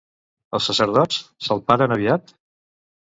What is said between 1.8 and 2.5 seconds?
aviat?